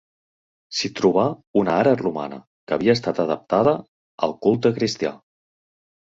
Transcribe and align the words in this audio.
S’hi 0.75 0.89
trobà 0.99 1.25
una 1.61 1.75
ara 1.81 1.91
romana, 1.99 2.39
que 2.71 2.75
havia 2.77 2.95
estat 2.99 3.21
adaptada 3.25 3.75
al 4.29 4.33
culte 4.47 4.73
cristià. 4.79 5.13